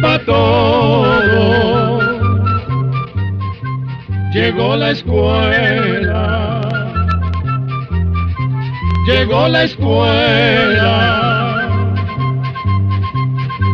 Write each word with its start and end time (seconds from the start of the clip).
para 0.00 0.24
todo. 0.24 2.00
Llegó 4.32 4.76
la 4.76 4.92
escuela, 4.92 6.60
llegó 9.06 9.48
la 9.48 9.64
escuela, 9.64 10.88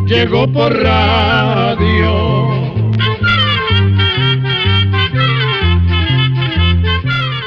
llegó 0.06 0.52
por 0.52 0.72
radio. 0.82 2.38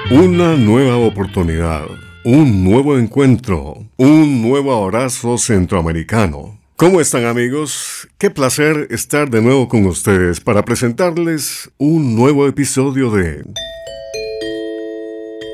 Una 0.09 0.55
nueva 0.55 0.95
oportunidad, 0.97 1.83
un 2.23 2.63
nuevo 2.63 2.97
encuentro, 2.97 3.75
un 3.97 4.41
nuevo 4.41 4.73
abrazo 4.83 5.37
centroamericano. 5.37 6.60
¿Cómo 6.81 6.99
están 6.99 7.25
amigos? 7.25 8.07
Qué 8.17 8.31
placer 8.31 8.87
estar 8.89 9.29
de 9.29 9.39
nuevo 9.39 9.67
con 9.67 9.85
ustedes 9.85 10.39
para 10.39 10.65
presentarles 10.65 11.69
un 11.77 12.15
nuevo 12.15 12.47
episodio 12.47 13.11
de 13.11 13.43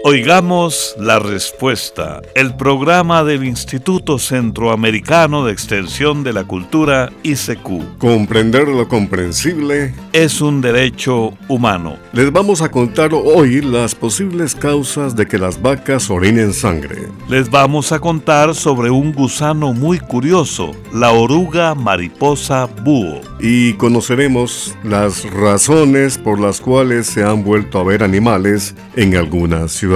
Oigamos 0.03 0.95
la 0.99 1.17
respuesta, 1.17 2.21
el 2.35 2.55
programa 2.55 3.23
del 3.23 3.43
Instituto 3.43 4.19
Centroamericano 4.19 5.43
de 5.43 5.51
Extensión 5.51 6.23
de 6.23 6.33
la 6.33 6.43
Cultura 6.45 7.11
ICQ. 7.23 7.97
Comprender 7.97 8.67
lo 8.67 8.87
comprensible 8.87 9.93
es 10.13 10.39
un 10.39 10.61
derecho 10.61 11.33
humano. 11.49 11.97
Les 12.13 12.31
vamos 12.31 12.61
a 12.61 12.69
contar 12.69 13.11
hoy 13.13 13.59
las 13.61 13.95
posibles 13.95 14.53
causas 14.55 15.15
de 15.15 15.25
que 15.25 15.39
las 15.39 15.61
vacas 15.61 16.09
orinen 16.09 16.53
sangre. 16.53 17.07
Les 17.27 17.49
vamos 17.49 17.91
a 17.91 17.99
contar 17.99 18.53
sobre 18.53 18.91
un 18.91 19.11
gusano 19.11 19.73
muy 19.73 19.99
curioso, 19.99 20.71
la 20.93 21.11
oruga 21.11 21.73
mariposa 21.73 22.67
búho. 22.83 23.19
Y 23.39 23.73
conoceremos 23.73 24.75
las 24.83 25.29
razones 25.31 26.17
por 26.17 26.39
las 26.39 26.61
cuales 26.61 27.07
se 27.07 27.23
han 27.23 27.43
vuelto 27.43 27.79
a 27.79 27.83
ver 27.83 28.03
animales 28.03 28.75
en 28.95 29.15
algunas 29.15 29.71
ciudades. 29.71 29.86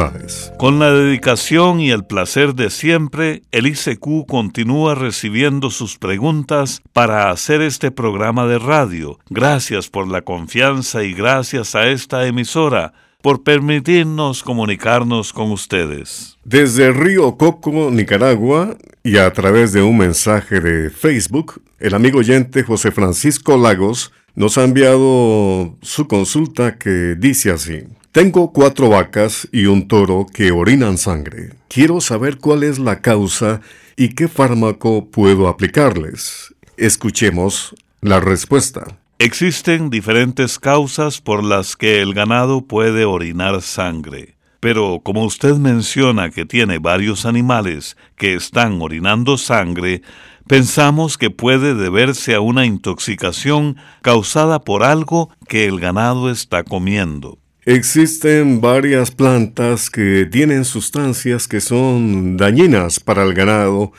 Con 0.57 0.79
la 0.79 0.91
dedicación 0.91 1.81
y 1.81 1.91
el 1.91 2.05
placer 2.05 2.55
de 2.55 2.69
siempre, 2.69 3.41
el 3.51 3.67
ICQ 3.67 4.25
continúa 4.25 4.95
recibiendo 4.95 5.69
sus 5.69 5.97
preguntas 5.97 6.81
para 6.93 7.29
hacer 7.29 7.61
este 7.61 7.91
programa 7.91 8.47
de 8.47 8.57
radio. 8.57 9.19
Gracias 9.29 9.89
por 9.89 10.07
la 10.07 10.21
confianza 10.21 11.03
y 11.03 11.13
gracias 11.13 11.75
a 11.75 11.87
esta 11.87 12.25
emisora 12.25 12.93
por 13.21 13.43
permitirnos 13.43 14.43
comunicarnos 14.43 15.33
con 15.33 15.51
ustedes. 15.51 16.37
Desde 16.45 16.91
Río 16.91 17.37
Coco, 17.37 17.91
Nicaragua, 17.91 18.77
y 19.03 19.17
a 19.17 19.31
través 19.33 19.73
de 19.73 19.81
un 19.81 19.97
mensaje 19.97 20.61
de 20.61 20.89
Facebook, 20.89 21.61
el 21.79 21.95
amigo 21.95 22.19
oyente 22.19 22.63
José 22.63 22.91
Francisco 22.91 23.57
Lagos 23.57 24.11
nos 24.35 24.57
ha 24.57 24.63
enviado 24.63 25.75
su 25.81 26.07
consulta 26.07 26.77
que 26.77 27.15
dice 27.17 27.51
así. 27.51 27.83
Tengo 28.11 28.51
cuatro 28.51 28.89
vacas 28.89 29.47
y 29.53 29.67
un 29.67 29.87
toro 29.87 30.25
que 30.25 30.51
orinan 30.51 30.97
sangre. 30.97 31.51
Quiero 31.69 32.01
saber 32.01 32.39
cuál 32.39 32.63
es 32.63 32.77
la 32.77 32.99
causa 32.99 33.61
y 33.95 34.09
qué 34.09 34.27
fármaco 34.27 35.09
puedo 35.09 35.47
aplicarles. 35.47 36.53
Escuchemos 36.75 37.73
la 38.01 38.19
respuesta. 38.19 38.99
Existen 39.17 39.89
diferentes 39.89 40.59
causas 40.59 41.21
por 41.21 41.41
las 41.41 41.77
que 41.77 42.01
el 42.01 42.13
ganado 42.13 42.67
puede 42.67 43.05
orinar 43.05 43.61
sangre. 43.61 44.35
Pero 44.59 44.99
como 45.01 45.23
usted 45.23 45.55
menciona 45.55 46.31
que 46.31 46.45
tiene 46.45 46.79
varios 46.79 47.25
animales 47.25 47.95
que 48.17 48.33
están 48.33 48.81
orinando 48.81 49.37
sangre, 49.37 50.01
pensamos 50.47 51.17
que 51.17 51.29
puede 51.29 51.75
deberse 51.75 52.35
a 52.35 52.41
una 52.41 52.65
intoxicación 52.65 53.77
causada 54.01 54.59
por 54.59 54.83
algo 54.83 55.29
que 55.47 55.65
el 55.65 55.79
ganado 55.79 56.29
está 56.29 56.65
comiendo. 56.65 57.40
Existen 57.65 58.59
varias 58.59 59.11
plantas 59.11 59.91
que 59.91 60.25
tienen 60.25 60.65
sustancias 60.65 61.47
que 61.47 61.61
son 61.61 62.35
dañinas 62.35 62.99
para 62.99 63.21
el 63.21 63.35
ganado 63.35 63.91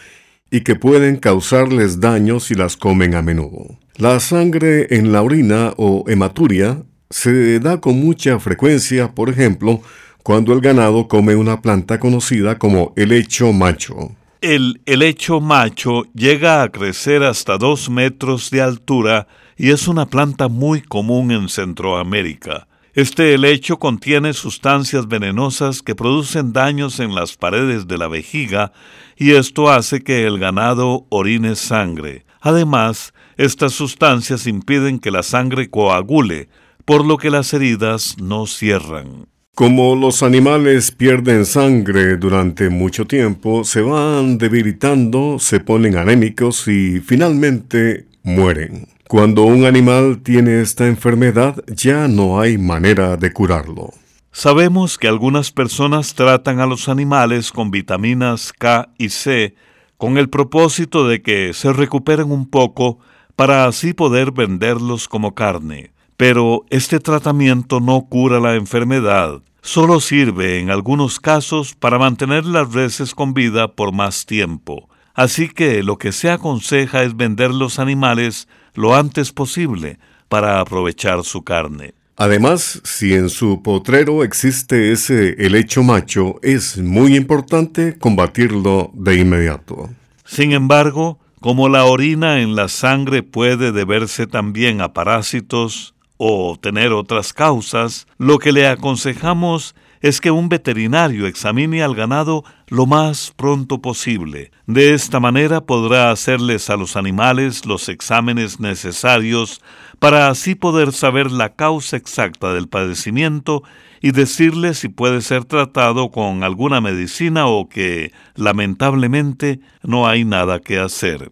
y 0.51 0.63
que 0.63 0.75
pueden 0.75 1.17
causarles 1.17 2.01
daño 2.01 2.41
si 2.41 2.57
las 2.57 2.77
comen 2.77 3.15
a 3.15 3.23
menudo. 3.23 3.79
La 3.99 4.19
sangre 4.19 4.89
en 4.91 5.13
la 5.13 5.23
orina 5.23 5.75
o 5.77 6.05
hematuria 6.09 6.83
se 7.09 7.61
da 7.61 7.81
con 7.81 8.01
mucha 8.01 8.41
frecuencia, 8.41 9.13
por 9.15 9.31
ejemplo, 9.31 9.81
cuando 10.25 10.53
el 10.55 10.61
ganado 10.61 11.07
come 11.07 11.37
una 11.37 11.61
planta 11.61 12.01
conocida 12.01 12.59
como 12.59 12.93
helecho 12.97 13.53
macho. 13.53 14.17
El 14.41 14.81
helecho 14.87 15.41
macho 15.41 16.03
llega 16.15 16.65
a 16.65 16.69
crecer 16.71 17.23
hasta 17.23 17.59
dos 17.59 17.89
metros 17.89 18.51
de 18.51 18.61
altura 18.61 19.29
y 19.57 19.71
es 19.71 19.87
una 19.87 20.07
planta 20.07 20.49
muy 20.49 20.83
común 20.83 21.31
en 21.31 21.49
Centroamérica. 21.49 22.67
Este 22.95 23.33
helecho 23.33 23.79
contiene 23.79 24.35
sustancias 24.35 25.09
venenosas 25.09 25.81
que 25.81 25.95
producen 25.95 26.53
daños 26.53 27.01
en 27.01 27.15
las 27.15 27.39
paredes 27.39 27.89
de 27.89 27.97
la 27.97 28.07
vejiga 28.07 28.73
y 29.17 29.31
esto 29.31 29.71
hace 29.71 30.03
que 30.03 30.27
el 30.27 30.39
ganado 30.39 31.07
orine 31.09 31.57
sangre. 31.57 32.27
Además, 32.43 33.15
estas 33.39 33.73
sustancias 33.73 34.47
impiden 34.47 34.99
que 34.99 35.11
la 35.11 35.23
sangre 35.23 35.71
coagule, 35.71 36.51
por 36.85 37.07
lo 37.07 37.17
que 37.17 37.31
las 37.31 37.55
heridas 37.55 38.17
no 38.21 38.47
cierran. 38.47 39.27
Como 39.55 39.97
los 39.97 40.23
animales 40.23 40.91
pierden 40.91 41.47
sangre 41.47 42.19
durante 42.19 42.69
mucho 42.69 43.07
tiempo, 43.07 43.65
se 43.65 43.81
van 43.81 44.37
debilitando, 44.37 45.39
se 45.39 45.61
ponen 45.61 45.97
anémicos 45.97 46.69
y 46.69 47.01
finalmente 47.01 48.07
mueren. 48.23 48.92
Cuando 49.13 49.43
un 49.43 49.67
animal 49.67 50.23
tiene 50.23 50.63
esta 50.63 50.87
enfermedad 50.87 51.63
ya 51.67 52.09
no 52.09 52.41
hay 52.41 52.57
manera 52.57 53.19
de 53.19 53.31
curarlo. 53.31 53.91
Sabemos 54.33 54.97
que 54.97 55.07
algunas 55.07 55.53
personas 55.53 56.15
tratan 56.15 56.61
a 56.61 56.67
los 56.67 56.89
animales 56.89 57.53
con 57.53 57.71
vitaminas 57.71 58.55
K 58.55 58.89
y 58.97 59.11
C 59.11 59.55
con 59.99 60.17
el 60.17 60.31
propósito 60.31 61.07
de 61.07 61.21
que 61.21 61.53
se 61.53 61.75
recuperen 61.75 62.33
un 62.33 62.49
poco 62.49 63.01
para 63.37 63.67
así 63.67 63.93
poder 63.93 64.33
venderlos 64.33 65.09
como 65.09 65.35
carne. 65.35 65.93
Pero 66.17 66.65
este 66.71 66.99
tratamiento 66.99 67.81
no 67.81 68.07
cura 68.09 68.41
la 68.41 68.55
enfermedad, 68.55 69.43
solo 69.61 70.01
sirve 70.01 70.59
en 70.59 70.71
algunos 70.71 71.21
casos 71.21 71.75
para 71.75 71.99
mantener 71.99 72.47
las 72.47 72.73
reses 72.73 73.15
con 73.15 73.35
vida 73.35 73.75
por 73.75 73.93
más 73.93 74.25
tiempo. 74.25 74.89
Así 75.13 75.51
que 75.51 75.83
lo 75.83 75.99
que 75.99 76.13
se 76.13 76.31
aconseja 76.31 77.03
es 77.03 77.15
vender 77.15 77.51
los 77.51 77.79
animales 77.79 78.49
lo 78.75 78.95
antes 78.95 79.33
posible 79.33 79.99
para 80.29 80.61
aprovechar 80.61 81.25
su 81.25 81.43
carne. 81.43 81.95
Además, 82.17 82.81
si 82.85 83.15
en 83.15 83.31
su 83.31 83.63
potrero 83.63 84.23
existe 84.23 84.93
ese 84.93 85.31
helecho 85.45 85.83
macho, 85.83 86.39
es 86.43 86.79
muy 86.79 87.17
importante 87.17 87.99
combatirlo 87.99 88.91
de 88.95 89.19
inmediato. 89.19 89.91
Sin 90.25 90.53
embargo, 90.53 91.19
como 91.41 91.69
la 91.69 91.85
orina 91.85 92.41
en 92.41 92.55
la 92.55 92.69
sangre 92.69 93.23
puede 93.23 93.73
deberse 93.73 94.27
también 94.27 94.81
a 94.81 94.93
parásitos 94.93 95.95
o 96.17 96.57
tener 96.61 96.93
otras 96.93 97.33
causas, 97.33 98.07
lo 98.19 98.39
que 98.39 98.53
le 98.53 98.69
aconsejamos 98.69 99.75
es 100.03 100.21
que 100.21 100.33
un 100.33 100.49
veterinario 100.49 101.27
examine 101.27 101.83
al 101.83 101.95
ganado 101.95 102.45
lo 102.67 102.87
más 102.87 103.33
pronto 103.37 103.81
posible. 103.81 104.51
De 104.67 104.95
esta 104.95 105.21
manera 105.21 105.63
podrá 105.63 106.11
hacerles 106.11 106.69
a 106.71 106.77
los 106.77 106.97
animales 106.97 107.65
los 107.65 107.89
exámenes 107.89 108.59
necesarios 108.61 109.63
para 110.01 110.29
así 110.29 110.57
poder 110.57 110.93
saber 110.93 111.31
la 111.31 111.51
causa 111.51 111.97
exacta 111.97 112.53
del 112.53 112.69
padecimiento 112.69 113.63
y 114.01 114.11
decirle 114.11 114.75
si 114.75 114.89
puede 114.89 115.23
ser 115.23 115.45
tratado 115.45 116.11
con 116.11 116.43
alguna 116.43 116.81
medicina 116.81 117.47
o 117.47 117.69
que, 117.69 118.13
lamentablemente, 118.35 119.61
no 119.85 120.09
hay 120.09 120.25
nada 120.25 120.59
que 120.59 120.81
hacer. 120.81 121.31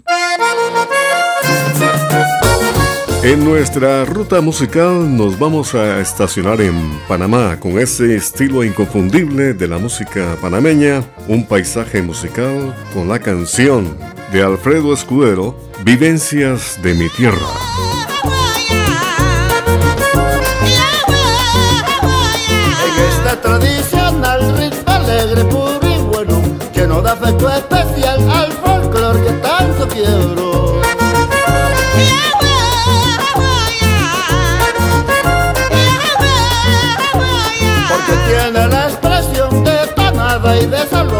En 3.23 3.45
nuestra 3.45 4.07
ruta 4.07 4.41
musical 4.41 5.15
nos 5.15 5.39
vamos 5.39 5.75
a 5.75 6.01
estacionar 6.01 6.59
en 6.63 6.75
Panamá 7.07 7.61
con 7.61 7.79
ese 7.79 8.17
estilo 8.17 8.65
inconfundible 8.65 9.53
de 9.53 9.69
la 9.69 9.77
música 9.77 10.39
panameña, 10.41 11.05
un 11.29 11.45
paisaje 11.45 12.01
musical 12.01 12.75
con 12.95 13.09
la 13.09 13.19
canción 13.19 13.95
de 14.33 14.43
Alfredo 14.43 14.95
Escudero, 14.95 15.55
Vivencias 15.85 16.81
de 16.83 16.95
mi 16.95 17.11
tierra. 17.11 17.37
En 23.33 23.41
tradicional 23.43 24.57
ritmo 24.57 24.93
alegre, 24.93 25.45
puro 25.45 25.81
y 25.83 25.99
bueno, 26.11 26.43
lleno 26.75 27.03
de 27.03 27.11
afecto 27.11 27.51
especial 27.51 28.31
al 28.31 28.53
folclor 28.53 29.23
que 29.23 29.31
tanto 29.33 29.89
quiero. 29.89 30.80
Y 40.57 40.67
de 40.67 41.20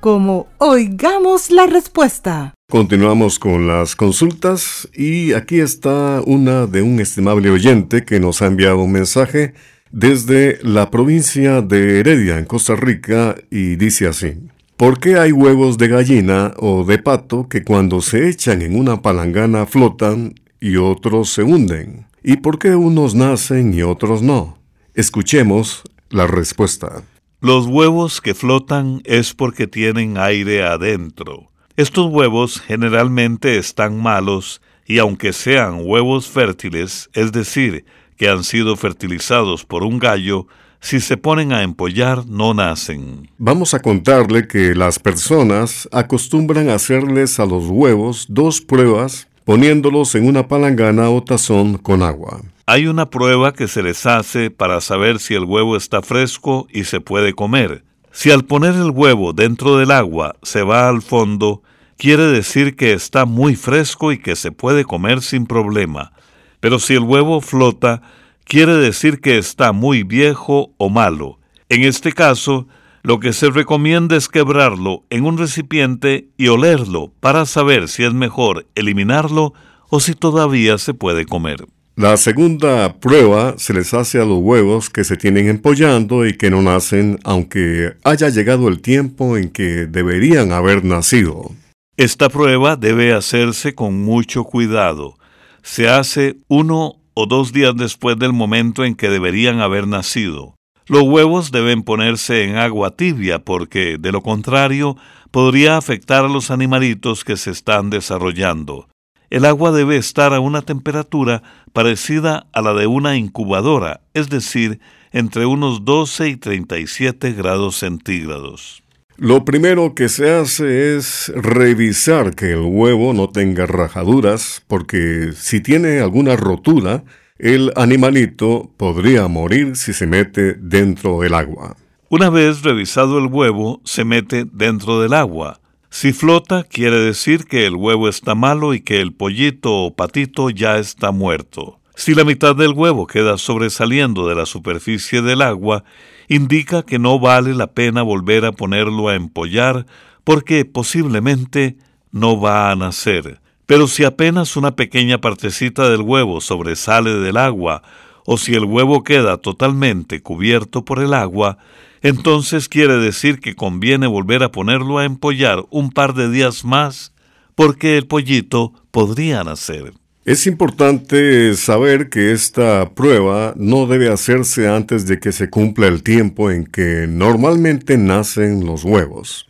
como 0.00 0.48
Oigamos 0.58 1.50
la 1.50 1.66
Respuesta. 1.66 2.54
Continuamos 2.68 3.38
con 3.38 3.66
las 3.66 3.94
consultas 3.94 4.88
y 4.94 5.32
aquí 5.34 5.60
está 5.60 6.22
una 6.26 6.66
de 6.66 6.82
un 6.82 7.00
estimable 7.00 7.50
oyente 7.50 8.04
que 8.04 8.18
nos 8.18 8.42
ha 8.42 8.46
enviado 8.46 8.78
un 8.78 8.92
mensaje 8.92 9.54
desde 9.92 10.58
la 10.62 10.90
provincia 10.90 11.62
de 11.62 12.00
Heredia, 12.00 12.38
en 12.38 12.44
Costa 12.44 12.76
Rica, 12.76 13.36
y 13.50 13.76
dice 13.76 14.06
así. 14.06 14.34
¿Por 14.76 14.98
qué 14.98 15.18
hay 15.18 15.32
huevos 15.32 15.76
de 15.78 15.88
gallina 15.88 16.54
o 16.56 16.84
de 16.84 16.98
pato 16.98 17.48
que 17.48 17.64
cuando 17.64 18.00
se 18.00 18.28
echan 18.28 18.62
en 18.62 18.78
una 18.78 19.02
palangana 19.02 19.66
flotan 19.66 20.34
y 20.60 20.76
otros 20.76 21.30
se 21.30 21.42
hunden? 21.42 22.06
¿Y 22.22 22.36
por 22.36 22.58
qué 22.58 22.74
unos 22.76 23.14
nacen 23.14 23.74
y 23.74 23.82
otros 23.82 24.22
no? 24.22 24.58
Escuchemos 24.94 25.82
la 26.08 26.26
respuesta. 26.26 27.02
Los 27.42 27.66
huevos 27.66 28.20
que 28.20 28.34
flotan 28.34 29.00
es 29.06 29.32
porque 29.32 29.66
tienen 29.66 30.18
aire 30.18 30.62
adentro. 30.62 31.50
Estos 31.74 32.12
huevos 32.12 32.60
generalmente 32.60 33.56
están 33.56 33.98
malos 33.98 34.60
y 34.84 34.98
aunque 34.98 35.32
sean 35.32 35.80
huevos 35.82 36.28
fértiles, 36.28 37.08
es 37.14 37.32
decir, 37.32 37.86
que 38.18 38.28
han 38.28 38.44
sido 38.44 38.76
fertilizados 38.76 39.64
por 39.64 39.84
un 39.84 39.98
gallo, 39.98 40.48
si 40.80 41.00
se 41.00 41.16
ponen 41.16 41.54
a 41.54 41.62
empollar 41.62 42.26
no 42.26 42.52
nacen. 42.52 43.30
Vamos 43.38 43.72
a 43.72 43.80
contarle 43.80 44.46
que 44.46 44.74
las 44.74 44.98
personas 44.98 45.88
acostumbran 45.92 46.68
hacerles 46.68 47.40
a 47.40 47.46
los 47.46 47.64
huevos 47.68 48.26
dos 48.28 48.60
pruebas 48.60 49.29
poniéndolos 49.50 50.14
en 50.14 50.28
una 50.28 50.46
palangana 50.46 51.10
o 51.10 51.24
tazón 51.24 51.76
con 51.76 52.04
agua. 52.04 52.40
Hay 52.66 52.86
una 52.86 53.10
prueba 53.10 53.52
que 53.52 53.66
se 53.66 53.82
les 53.82 54.06
hace 54.06 54.48
para 54.48 54.80
saber 54.80 55.18
si 55.18 55.34
el 55.34 55.42
huevo 55.42 55.76
está 55.76 56.02
fresco 56.02 56.68
y 56.70 56.84
se 56.84 57.00
puede 57.00 57.32
comer. 57.32 57.82
Si 58.12 58.30
al 58.30 58.44
poner 58.44 58.74
el 58.74 58.92
huevo 58.92 59.32
dentro 59.32 59.76
del 59.76 59.90
agua 59.90 60.36
se 60.44 60.62
va 60.62 60.88
al 60.88 61.02
fondo, 61.02 61.64
quiere 61.96 62.26
decir 62.26 62.76
que 62.76 62.92
está 62.92 63.24
muy 63.24 63.56
fresco 63.56 64.12
y 64.12 64.20
que 64.20 64.36
se 64.36 64.52
puede 64.52 64.84
comer 64.84 65.20
sin 65.20 65.46
problema. 65.46 66.12
Pero 66.60 66.78
si 66.78 66.94
el 66.94 67.00
huevo 67.00 67.40
flota, 67.40 68.02
quiere 68.44 68.74
decir 68.74 69.20
que 69.20 69.36
está 69.36 69.72
muy 69.72 70.04
viejo 70.04 70.70
o 70.76 70.88
malo. 70.90 71.40
En 71.68 71.82
este 71.82 72.12
caso, 72.12 72.68
lo 73.02 73.20
que 73.20 73.32
se 73.32 73.50
recomienda 73.50 74.16
es 74.16 74.28
quebrarlo 74.28 75.04
en 75.10 75.24
un 75.24 75.38
recipiente 75.38 76.28
y 76.36 76.48
olerlo 76.48 77.12
para 77.20 77.46
saber 77.46 77.88
si 77.88 78.04
es 78.04 78.12
mejor 78.12 78.66
eliminarlo 78.74 79.54
o 79.88 80.00
si 80.00 80.14
todavía 80.14 80.78
se 80.78 80.94
puede 80.94 81.26
comer. 81.26 81.66
La 81.96 82.16
segunda 82.16 82.98
prueba 82.98 83.54
se 83.58 83.74
les 83.74 83.92
hace 83.92 84.20
a 84.20 84.24
los 84.24 84.38
huevos 84.38 84.88
que 84.88 85.04
se 85.04 85.16
tienen 85.16 85.48
empollando 85.48 86.26
y 86.26 86.34
que 86.34 86.50
no 86.50 86.62
nacen 86.62 87.18
aunque 87.24 87.94
haya 88.04 88.28
llegado 88.30 88.68
el 88.68 88.80
tiempo 88.80 89.36
en 89.36 89.50
que 89.50 89.86
deberían 89.86 90.52
haber 90.52 90.84
nacido. 90.84 91.50
Esta 91.96 92.30
prueba 92.30 92.76
debe 92.76 93.12
hacerse 93.12 93.74
con 93.74 94.02
mucho 94.02 94.44
cuidado. 94.44 95.18
Se 95.62 95.88
hace 95.88 96.38
uno 96.48 96.94
o 97.12 97.26
dos 97.26 97.52
días 97.52 97.74
después 97.76 98.18
del 98.18 98.32
momento 98.32 98.84
en 98.84 98.94
que 98.94 99.10
deberían 99.10 99.60
haber 99.60 99.86
nacido. 99.86 100.54
Los 100.90 101.04
huevos 101.04 101.52
deben 101.52 101.84
ponerse 101.84 102.42
en 102.42 102.56
agua 102.56 102.96
tibia 102.96 103.38
porque, 103.38 103.96
de 103.96 104.10
lo 104.10 104.22
contrario, 104.22 104.96
podría 105.30 105.76
afectar 105.76 106.24
a 106.24 106.28
los 106.28 106.50
animalitos 106.50 107.22
que 107.22 107.36
se 107.36 107.52
están 107.52 107.90
desarrollando. 107.90 108.88
El 109.30 109.44
agua 109.44 109.70
debe 109.70 109.96
estar 109.96 110.34
a 110.34 110.40
una 110.40 110.62
temperatura 110.62 111.44
parecida 111.72 112.48
a 112.52 112.60
la 112.60 112.74
de 112.74 112.88
una 112.88 113.16
incubadora, 113.16 114.00
es 114.14 114.30
decir, 114.30 114.80
entre 115.12 115.46
unos 115.46 115.84
12 115.84 116.30
y 116.30 116.36
37 116.36 117.34
grados 117.34 117.76
centígrados. 117.76 118.82
Lo 119.16 119.44
primero 119.44 119.94
que 119.94 120.08
se 120.08 120.32
hace 120.32 120.96
es 120.96 121.32
revisar 121.36 122.34
que 122.34 122.50
el 122.50 122.62
huevo 122.62 123.12
no 123.12 123.28
tenga 123.28 123.64
rajaduras, 123.64 124.64
porque 124.66 125.30
si 125.36 125.60
tiene 125.60 126.00
alguna 126.00 126.34
rotura, 126.34 127.04
el 127.42 127.72
animalito 127.76 128.70
podría 128.76 129.26
morir 129.26 129.76
si 129.76 129.94
se 129.94 130.06
mete 130.06 130.54
dentro 130.54 131.20
del 131.20 131.34
agua. 131.34 131.76
Una 132.10 132.28
vez 132.28 132.62
revisado 132.62 133.18
el 133.18 133.26
huevo, 133.26 133.80
se 133.84 134.04
mete 134.04 134.44
dentro 134.44 135.00
del 135.00 135.14
agua. 135.14 135.60
Si 135.88 136.12
flota, 136.12 136.64
quiere 136.64 136.98
decir 136.98 137.46
que 137.46 137.66
el 137.66 137.76
huevo 137.76 138.08
está 138.08 138.34
malo 138.34 138.74
y 138.74 138.80
que 138.80 139.00
el 139.00 139.14
pollito 139.14 139.72
o 139.72 139.94
patito 139.96 140.50
ya 140.50 140.78
está 140.78 141.12
muerto. 141.12 141.80
Si 141.94 142.14
la 142.14 142.24
mitad 142.24 142.54
del 142.54 142.72
huevo 142.72 143.06
queda 143.06 143.38
sobresaliendo 143.38 144.28
de 144.28 144.34
la 144.34 144.44
superficie 144.44 145.22
del 145.22 145.40
agua, 145.40 145.84
indica 146.28 146.82
que 146.82 146.98
no 146.98 147.18
vale 147.18 147.54
la 147.54 147.68
pena 147.68 148.02
volver 148.02 148.44
a 148.44 148.52
ponerlo 148.52 149.08
a 149.08 149.14
empollar 149.14 149.86
porque 150.24 150.64
posiblemente 150.64 151.78
no 152.12 152.38
va 152.38 152.70
a 152.70 152.76
nacer. 152.76 153.39
Pero 153.70 153.86
si 153.86 154.02
apenas 154.02 154.56
una 154.56 154.74
pequeña 154.74 155.20
partecita 155.20 155.88
del 155.88 156.00
huevo 156.00 156.40
sobresale 156.40 157.20
del 157.20 157.36
agua, 157.36 157.84
o 158.26 158.36
si 158.36 158.54
el 158.54 158.64
huevo 158.64 159.04
queda 159.04 159.36
totalmente 159.36 160.22
cubierto 160.22 160.84
por 160.84 161.00
el 161.00 161.14
agua, 161.14 161.56
entonces 162.02 162.68
quiere 162.68 162.94
decir 162.94 163.38
que 163.38 163.54
conviene 163.54 164.08
volver 164.08 164.42
a 164.42 164.50
ponerlo 164.50 164.98
a 164.98 165.04
empollar 165.04 165.66
un 165.70 165.92
par 165.92 166.14
de 166.14 166.28
días 166.28 166.64
más, 166.64 167.12
porque 167.54 167.96
el 167.96 168.08
pollito 168.08 168.72
podría 168.90 169.44
nacer. 169.44 169.92
Es 170.24 170.48
importante 170.48 171.54
saber 171.54 172.08
que 172.08 172.32
esta 172.32 172.90
prueba 172.90 173.54
no 173.56 173.86
debe 173.86 174.10
hacerse 174.10 174.66
antes 174.66 175.06
de 175.06 175.20
que 175.20 175.30
se 175.30 175.48
cumpla 175.48 175.86
el 175.86 176.02
tiempo 176.02 176.50
en 176.50 176.66
que 176.66 177.06
normalmente 177.08 177.96
nacen 177.98 178.66
los 178.66 178.82
huevos. 178.82 179.46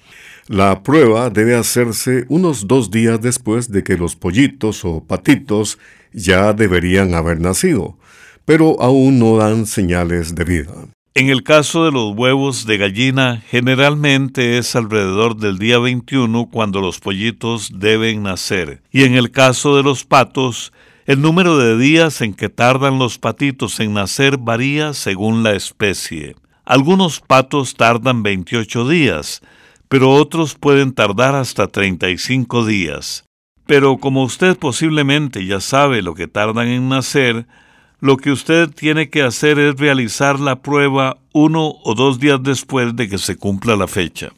La 0.50 0.82
prueba 0.82 1.30
debe 1.30 1.54
hacerse 1.54 2.24
unos 2.28 2.66
dos 2.66 2.90
días 2.90 3.20
después 3.20 3.70
de 3.70 3.84
que 3.84 3.96
los 3.96 4.16
pollitos 4.16 4.84
o 4.84 5.00
patitos 5.00 5.78
ya 6.12 6.52
deberían 6.52 7.14
haber 7.14 7.40
nacido, 7.40 7.96
pero 8.46 8.74
aún 8.82 9.20
no 9.20 9.36
dan 9.36 9.64
señales 9.64 10.34
de 10.34 10.42
vida. 10.42 10.72
En 11.14 11.28
el 11.28 11.44
caso 11.44 11.84
de 11.84 11.92
los 11.92 12.16
huevos 12.16 12.66
de 12.66 12.78
gallina, 12.78 13.44
generalmente 13.48 14.58
es 14.58 14.74
alrededor 14.74 15.36
del 15.36 15.56
día 15.56 15.78
21 15.78 16.48
cuando 16.50 16.80
los 16.80 16.98
pollitos 16.98 17.70
deben 17.72 18.24
nacer. 18.24 18.82
Y 18.90 19.04
en 19.04 19.14
el 19.14 19.30
caso 19.30 19.76
de 19.76 19.84
los 19.84 20.04
patos, 20.04 20.72
el 21.06 21.22
número 21.22 21.58
de 21.58 21.78
días 21.78 22.22
en 22.22 22.34
que 22.34 22.48
tardan 22.48 22.98
los 22.98 23.18
patitos 23.18 23.78
en 23.78 23.94
nacer 23.94 24.36
varía 24.36 24.94
según 24.94 25.44
la 25.44 25.52
especie. 25.52 26.34
Algunos 26.64 27.20
patos 27.20 27.76
tardan 27.76 28.24
28 28.24 28.88
días, 28.88 29.42
pero 29.90 30.12
otros 30.12 30.54
pueden 30.54 30.92
tardar 30.92 31.34
hasta 31.34 31.66
35 31.66 32.64
días. 32.64 33.24
Pero 33.66 33.98
como 33.98 34.22
usted 34.22 34.56
posiblemente 34.56 35.44
ya 35.44 35.60
sabe 35.60 36.00
lo 36.00 36.14
que 36.14 36.28
tardan 36.28 36.68
en 36.68 36.88
nacer, 36.88 37.46
lo 37.98 38.16
que 38.16 38.30
usted 38.30 38.70
tiene 38.70 39.10
que 39.10 39.22
hacer 39.22 39.58
es 39.58 39.76
realizar 39.76 40.38
la 40.38 40.62
prueba 40.62 41.18
uno 41.32 41.74
o 41.82 41.94
dos 41.96 42.20
días 42.20 42.40
después 42.40 42.94
de 42.94 43.08
que 43.08 43.18
se 43.18 43.36
cumpla 43.36 43.74
la 43.74 43.88
fecha. 43.88 44.32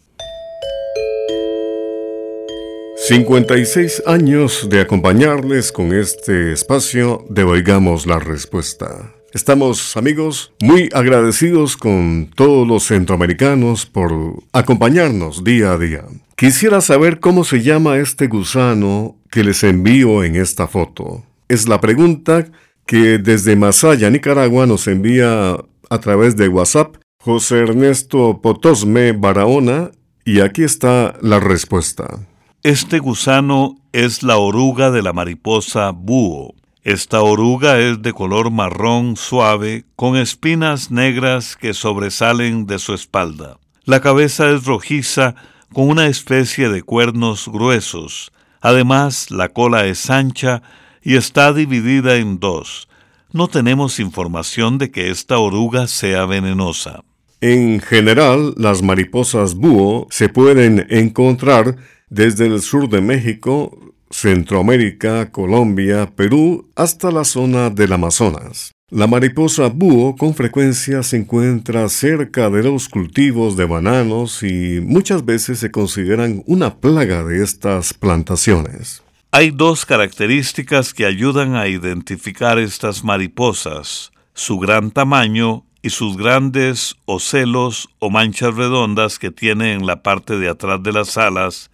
56 2.96 4.04
años 4.06 4.68
de 4.70 4.80
acompañarles 4.80 5.70
con 5.70 5.92
este 5.92 6.52
espacio 6.52 7.26
de 7.28 7.44
Oigamos 7.44 8.06
la 8.06 8.18
Respuesta. 8.18 9.12
Estamos, 9.34 9.96
amigos, 9.96 10.52
muy 10.60 10.90
agradecidos 10.92 11.78
con 11.78 12.28
todos 12.34 12.68
los 12.68 12.84
centroamericanos 12.84 13.86
por 13.86 14.12
acompañarnos 14.52 15.42
día 15.42 15.72
a 15.72 15.78
día. 15.78 16.04
Quisiera 16.36 16.82
saber 16.82 17.18
cómo 17.18 17.42
se 17.42 17.62
llama 17.62 17.96
este 17.96 18.26
gusano 18.26 19.16
que 19.30 19.42
les 19.42 19.64
envío 19.64 20.22
en 20.22 20.36
esta 20.36 20.66
foto. 20.66 21.24
Es 21.48 21.66
la 21.66 21.80
pregunta 21.80 22.46
que 22.84 23.16
desde 23.16 23.56
Masaya, 23.56 24.10
Nicaragua, 24.10 24.66
nos 24.66 24.86
envía 24.86 25.56
a 25.88 25.98
través 25.98 26.36
de 26.36 26.48
WhatsApp 26.48 26.96
José 27.18 27.60
Ernesto 27.60 28.40
Potosme 28.42 29.12
Barahona 29.12 29.92
y 30.26 30.40
aquí 30.40 30.62
está 30.62 31.16
la 31.22 31.40
respuesta. 31.40 32.26
Este 32.62 32.98
gusano 32.98 33.76
es 33.92 34.22
la 34.22 34.36
oruga 34.36 34.90
de 34.90 35.00
la 35.00 35.14
mariposa 35.14 35.90
búho. 35.90 36.54
Esta 36.84 37.22
oruga 37.22 37.78
es 37.78 38.02
de 38.02 38.12
color 38.12 38.50
marrón 38.50 39.16
suave 39.16 39.84
con 39.94 40.16
espinas 40.16 40.90
negras 40.90 41.56
que 41.56 41.74
sobresalen 41.74 42.66
de 42.66 42.80
su 42.80 42.92
espalda. 42.92 43.58
La 43.84 44.00
cabeza 44.00 44.50
es 44.50 44.64
rojiza 44.64 45.36
con 45.72 45.88
una 45.88 46.08
especie 46.08 46.68
de 46.68 46.82
cuernos 46.82 47.46
gruesos. 47.46 48.32
Además, 48.60 49.30
la 49.30 49.50
cola 49.50 49.86
es 49.86 50.10
ancha 50.10 50.62
y 51.02 51.14
está 51.14 51.52
dividida 51.52 52.16
en 52.16 52.40
dos. 52.40 52.88
No 53.30 53.46
tenemos 53.46 54.00
información 54.00 54.78
de 54.78 54.90
que 54.90 55.10
esta 55.10 55.38
oruga 55.38 55.86
sea 55.86 56.26
venenosa. 56.26 57.04
En 57.40 57.80
general, 57.80 58.54
las 58.56 58.82
mariposas 58.82 59.54
búho 59.54 60.08
se 60.10 60.28
pueden 60.28 60.84
encontrar 60.90 61.76
desde 62.10 62.46
el 62.46 62.60
sur 62.60 62.88
de 62.88 63.00
México, 63.00 63.91
Centroamérica, 64.12 65.32
Colombia, 65.32 66.10
Perú, 66.14 66.70
hasta 66.76 67.10
la 67.10 67.24
zona 67.24 67.70
del 67.70 67.92
Amazonas. 67.92 68.72
La 68.90 69.06
mariposa 69.06 69.68
búho 69.68 70.16
con 70.16 70.34
frecuencia 70.34 71.02
se 71.02 71.16
encuentra 71.16 71.88
cerca 71.88 72.50
de 72.50 72.62
los 72.62 72.90
cultivos 72.90 73.56
de 73.56 73.64
bananos 73.64 74.42
y 74.42 74.80
muchas 74.82 75.24
veces 75.24 75.58
se 75.60 75.70
consideran 75.70 76.42
una 76.46 76.76
plaga 76.76 77.24
de 77.24 77.42
estas 77.42 77.94
plantaciones. 77.94 79.02
Hay 79.30 79.50
dos 79.50 79.86
características 79.86 80.92
que 80.92 81.06
ayudan 81.06 81.56
a 81.56 81.68
identificar 81.68 82.58
estas 82.58 83.02
mariposas, 83.02 84.12
su 84.34 84.58
gran 84.58 84.90
tamaño 84.90 85.64
y 85.80 85.88
sus 85.88 86.18
grandes 86.18 86.96
ocelos 87.06 87.88
o 87.98 88.10
manchas 88.10 88.54
redondas 88.54 89.18
que 89.18 89.30
tiene 89.30 89.72
en 89.72 89.86
la 89.86 90.02
parte 90.02 90.38
de 90.38 90.50
atrás 90.50 90.82
de 90.82 90.92
las 90.92 91.16
alas 91.16 91.70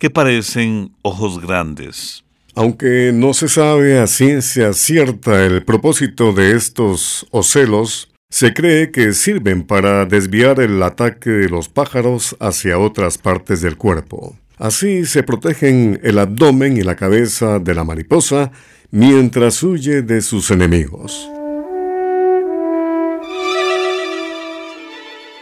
que 0.00 0.10
parecen 0.10 0.92
ojos 1.02 1.40
grandes. 1.40 2.24
Aunque 2.56 3.12
no 3.14 3.32
se 3.34 3.48
sabe 3.48 4.00
a 4.00 4.08
ciencia 4.08 4.72
cierta 4.72 5.44
el 5.44 5.62
propósito 5.62 6.32
de 6.32 6.56
estos 6.56 7.26
ocelos, 7.30 8.10
se 8.30 8.54
cree 8.54 8.90
que 8.90 9.12
sirven 9.12 9.62
para 9.62 10.06
desviar 10.06 10.58
el 10.58 10.82
ataque 10.82 11.30
de 11.30 11.48
los 11.48 11.68
pájaros 11.68 12.34
hacia 12.40 12.78
otras 12.78 13.18
partes 13.18 13.60
del 13.60 13.76
cuerpo. 13.76 14.36
Así 14.56 15.04
se 15.04 15.22
protegen 15.22 16.00
el 16.02 16.18
abdomen 16.18 16.76
y 16.76 16.82
la 16.82 16.96
cabeza 16.96 17.58
de 17.58 17.74
la 17.74 17.84
mariposa 17.84 18.50
mientras 18.90 19.62
huye 19.62 20.02
de 20.02 20.22
sus 20.22 20.50
enemigos. 20.50 21.28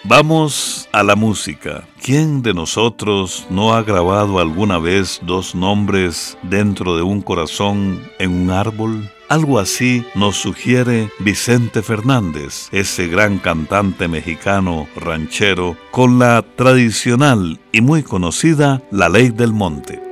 Vamos 0.05 0.89
a 0.93 1.03
la 1.03 1.17
música. 1.17 1.87
¿Quién 2.03 2.41
de 2.43 2.55
nosotros 2.55 3.47
no 3.51 3.75
ha 3.75 3.83
grabado 3.83 4.39
alguna 4.39 4.79
vez 4.79 5.21
dos 5.23 5.55
nombres 5.55 6.39
dentro 6.43 6.97
de 6.97 7.03
un 7.03 7.21
corazón 7.21 8.01
en 8.19 8.31
un 8.31 8.51
árbol? 8.51 9.11
Algo 9.29 9.59
así 9.59 10.07
nos 10.15 10.37
sugiere 10.37 11.11
Vicente 11.19 11.83
Fernández, 11.83 12.69
ese 12.73 13.09
gran 13.09 13.39
cantante 13.39 14.09
mexicano 14.09 14.89
ranchero, 14.97 15.77
con 15.91 16.19
la 16.19 16.43
tradicional 16.43 17.61
y 17.73 17.83
muy 17.83 18.03
conocida 18.03 18.81
La 18.91 19.09
Ley 19.09 19.29
del 19.31 19.53
Monte. 19.53 20.08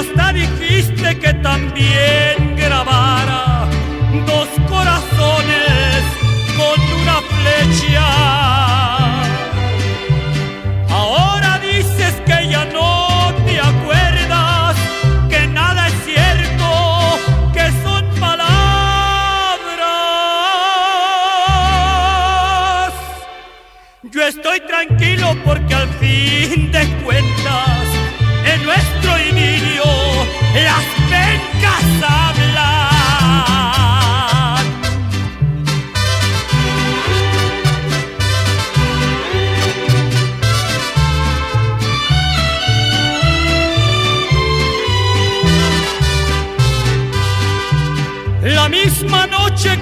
Hasta 0.00 0.32
dijiste 0.32 1.18
que 1.18 1.34
también 1.34 2.56
grabara 2.56 3.68
dos 4.26 4.48
corazones 4.68 6.02
con 6.56 6.80
una 7.02 7.20
flecha. 7.28 8.30
estoy 24.30 24.60
tranquilo 24.60 25.36
porque 25.44 25.74
al 25.74 25.88
fin 25.94 26.70
de 26.70 26.86
cuentas 27.04 27.79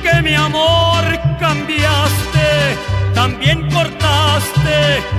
que 0.02 0.22
mi 0.22 0.34
amor 0.34 1.04
cambiaste, 1.38 2.76
también 3.14 3.68
cortaste 3.70 5.17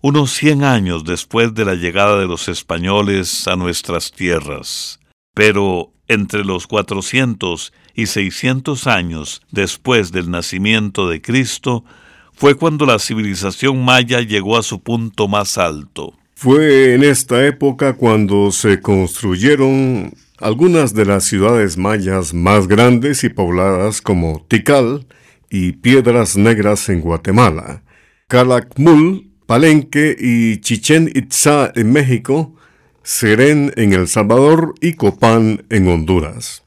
unos 0.00 0.32
100 0.32 0.64
años 0.64 1.04
después 1.04 1.54
de 1.54 1.64
la 1.64 1.76
llegada 1.76 2.18
de 2.18 2.26
los 2.26 2.48
españoles 2.48 3.46
a 3.46 3.54
nuestras 3.54 4.10
tierras. 4.10 4.98
Pero 5.34 5.92
entre 6.08 6.44
los 6.44 6.66
400 6.66 7.72
y 7.94 8.06
600 8.06 8.88
años 8.88 9.42
después 9.52 10.10
del 10.10 10.28
nacimiento 10.28 11.08
de 11.08 11.22
Cristo 11.22 11.84
fue 12.32 12.56
cuando 12.56 12.84
la 12.84 12.98
civilización 12.98 13.84
maya 13.84 14.22
llegó 14.22 14.58
a 14.58 14.64
su 14.64 14.82
punto 14.82 15.28
más 15.28 15.56
alto. 15.56 16.14
Fue 16.40 16.94
en 16.94 17.02
esta 17.02 17.44
época 17.44 17.94
cuando 17.94 18.52
se 18.52 18.80
construyeron 18.80 20.14
algunas 20.38 20.94
de 20.94 21.04
las 21.04 21.24
ciudades 21.24 21.76
mayas 21.76 22.32
más 22.32 22.68
grandes 22.68 23.24
y 23.24 23.28
pobladas 23.28 24.00
como 24.00 24.46
Tikal 24.46 25.08
y 25.50 25.72
Piedras 25.72 26.36
Negras 26.36 26.90
en 26.90 27.00
Guatemala, 27.00 27.82
Calakmul, 28.28 29.32
Palenque 29.46 30.14
y 30.16 30.60
Chichen 30.60 31.10
Itzá 31.12 31.72
en 31.74 31.90
México, 31.90 32.54
Serén 33.02 33.72
en 33.74 33.92
El 33.92 34.06
Salvador 34.06 34.74
y 34.80 34.92
Copán 34.92 35.64
en 35.70 35.88
Honduras. 35.88 36.62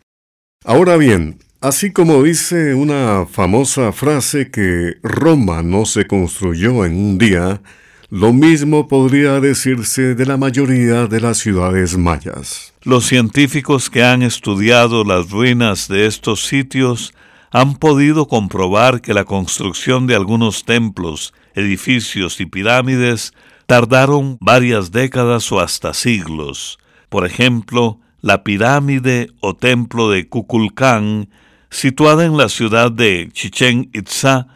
Ahora 0.65 0.97
bien, 0.97 1.37
así 1.61 1.91
como 1.91 2.21
dice 2.23 2.73
una 2.73 3.25
famosa 3.25 3.93
frase 3.93 4.51
que 4.51 4.97
Roma 5.01 5.63
no 5.63 5.85
se 5.85 6.07
construyó 6.07 6.83
en 6.83 6.93
un 6.93 7.17
día, 7.17 7.61
lo 8.11 8.33
mismo 8.33 8.89
podría 8.89 9.39
decirse 9.39 10.15
de 10.15 10.25
la 10.25 10.35
mayoría 10.35 11.07
de 11.07 11.21
las 11.21 11.37
ciudades 11.37 11.97
mayas. 11.97 12.73
Los 12.83 13.05
científicos 13.05 13.89
que 13.89 14.03
han 14.03 14.21
estudiado 14.21 15.05
las 15.05 15.31
ruinas 15.31 15.87
de 15.87 16.07
estos 16.07 16.45
sitios 16.45 17.13
han 17.51 17.75
podido 17.75 18.27
comprobar 18.27 18.99
que 18.99 19.13
la 19.13 19.23
construcción 19.23 20.07
de 20.07 20.15
algunos 20.15 20.65
templos, 20.65 21.33
edificios 21.55 22.41
y 22.41 22.47
pirámides 22.47 23.33
tardaron 23.65 24.37
varias 24.41 24.91
décadas 24.91 25.49
o 25.53 25.61
hasta 25.61 25.93
siglos. 25.93 26.79
Por 27.07 27.25
ejemplo, 27.25 28.01
la 28.19 28.43
pirámide 28.43 29.31
o 29.39 29.55
templo 29.55 30.09
de 30.09 30.27
Kukulcán, 30.27 31.29
situada 31.69 32.25
en 32.25 32.35
la 32.35 32.49
ciudad 32.49 32.91
de 32.91 33.29
Chichen 33.31 33.89
Itzá, 33.93 34.47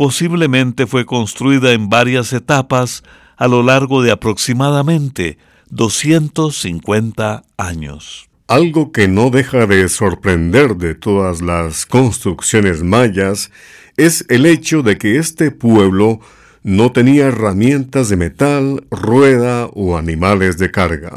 posiblemente 0.00 0.86
fue 0.86 1.04
construida 1.04 1.74
en 1.74 1.90
varias 1.90 2.32
etapas 2.32 3.02
a 3.36 3.48
lo 3.48 3.62
largo 3.62 4.00
de 4.02 4.10
aproximadamente 4.10 5.36
250 5.68 7.44
años. 7.58 8.30
Algo 8.48 8.92
que 8.92 9.08
no 9.08 9.28
deja 9.28 9.66
de 9.66 9.86
sorprender 9.90 10.76
de 10.76 10.94
todas 10.94 11.42
las 11.42 11.84
construcciones 11.84 12.82
mayas 12.82 13.50
es 13.98 14.24
el 14.30 14.46
hecho 14.46 14.82
de 14.82 14.96
que 14.96 15.18
este 15.18 15.50
pueblo 15.50 16.20
no 16.62 16.92
tenía 16.92 17.26
herramientas 17.26 18.08
de 18.08 18.16
metal, 18.16 18.86
rueda 18.90 19.66
o 19.74 19.98
animales 19.98 20.56
de 20.56 20.70
carga. 20.70 21.12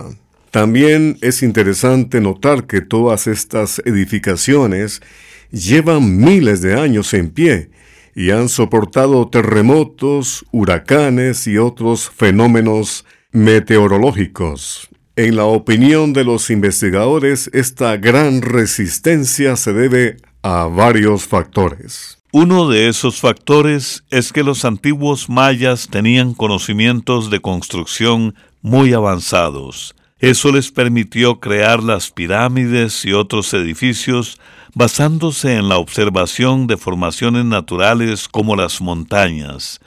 También 0.52 1.18
es 1.22 1.42
interesante 1.42 2.20
notar 2.20 2.68
que 2.68 2.82
todas 2.82 3.28
estas 3.28 3.82
edificaciones 3.86 5.02
llevan 5.52 6.18
miles 6.18 6.62
de 6.62 6.78
años 6.78 7.14
en 7.14 7.30
pie 7.30 7.70
y 8.16 8.32
han 8.32 8.50
soportado 8.50 9.28
terremotos, 9.28 10.46
huracanes 10.52 11.48
y 11.48 11.58
otros 11.58 12.10
fenómenos 12.10 13.06
meteorológicos. 13.32 14.90
En 15.16 15.36
la 15.36 15.46
opinión 15.46 16.14
de 16.14 16.24
los 16.24 16.50
investigadores, 16.50 17.50
esta 17.54 17.98
gran 17.98 18.42
resistencia 18.42 19.56
se 19.56 19.74
debe 19.74 20.18
a 20.42 20.66
varios 20.66 21.26
factores. 21.26 22.18
Uno 22.32 22.68
de 22.68 22.88
esos 22.90 23.20
factores 23.20 24.04
es 24.10 24.34
que 24.34 24.44
los 24.44 24.66
antiguos 24.66 25.30
mayas 25.30 25.88
tenían 25.88 26.34
conocimientos 26.34 27.30
de 27.30 27.40
construcción 27.40 28.34
muy 28.64 28.94
avanzados. 28.94 29.96
Eso 30.18 30.52
les 30.52 30.72
permitió 30.72 31.40
crear 31.40 31.84
las 31.84 32.10
pirámides 32.10 33.06
y 33.06 33.14
otros 33.14 33.54
edificios 33.54 34.40
basándose 34.74 35.56
en 35.56 35.70
la 35.70 35.78
observación 35.78 36.68
de 36.68 36.78
formaciones 36.78 37.46
naturales 37.46 38.28
como 38.28 38.56
las 38.56 38.82
montañas. 38.82 39.80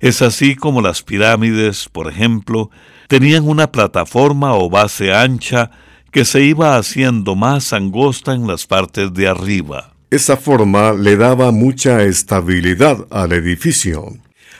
Es 0.00 0.22
así 0.22 0.56
como 0.56 0.80
las 0.80 1.02
pirámides, 1.02 1.88
por 1.88 2.08
ejemplo, 2.08 2.70
tenían 3.08 3.48
una 3.48 3.70
plataforma 3.70 4.54
o 4.54 4.68
base 4.68 5.12
ancha 5.12 5.70
que 6.10 6.24
se 6.24 6.42
iba 6.42 6.76
haciendo 6.76 7.36
más 7.36 7.72
angosta 7.72 8.34
en 8.34 8.46
las 8.46 8.66
partes 8.66 9.14
de 9.14 9.28
arriba. 9.28 9.94
Esa 10.10 10.36
forma 10.36 10.92
le 10.92 11.16
daba 11.16 11.52
mucha 11.52 12.02
estabilidad 12.02 13.06
al 13.10 13.32
edificio. 13.32 14.08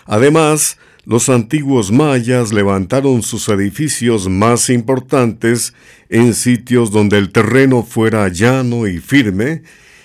Además, 0.07 0.79
los 1.05 1.29
antiguos 1.29 1.91
mayas 1.91 2.53
levantaron 2.53 3.23
sus 3.23 3.49
edificios 3.49 4.29
más 4.29 4.71
importantes 4.71 5.75
en 6.09 6.35
sitios 6.35 6.91
donde 6.93 7.19
el 7.19 7.31
terreno 7.31 7.83
fuera 7.83 8.29
llano 8.29 8.87
y 8.87 8.99
firme 8.99 9.63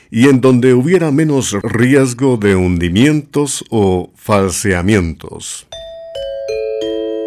y 0.10 0.28
en 0.28 0.42
donde 0.42 0.74
hubiera 0.74 1.12
menos 1.12 1.54
riesgo 1.62 2.38
de 2.38 2.56
hundimientos 2.56 3.64
o 3.70 4.12
falseamientos. 4.16 5.67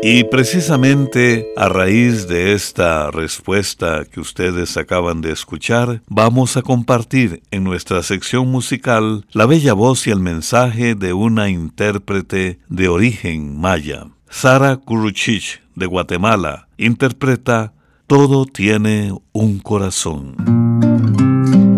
Y 0.02 0.24
precisamente 0.24 1.52
a 1.56 1.68
raíz 1.68 2.26
de 2.26 2.54
esta 2.54 3.10
respuesta 3.10 4.06
que 4.10 4.20
ustedes 4.20 4.78
acaban 4.78 5.20
de 5.20 5.30
escuchar, 5.30 6.00
vamos 6.08 6.56
a 6.56 6.62
compartir 6.62 7.42
en 7.50 7.64
nuestra 7.64 8.02
sección 8.02 8.50
musical 8.50 9.26
la 9.32 9.44
bella 9.44 9.74
voz 9.74 10.06
y 10.06 10.10
el 10.10 10.20
mensaje 10.20 10.94
de 10.94 11.12
una 11.12 11.50
intérprete 11.50 12.60
de 12.68 12.88
origen 12.88 13.60
maya. 13.60 14.06
Sara 14.30 14.78
Kuruchich, 14.78 15.60
de 15.74 15.84
Guatemala, 15.84 16.68
interpreta 16.78 17.74
Todo 18.06 18.46
tiene 18.46 19.12
un 19.32 19.58
corazón. 19.58 20.34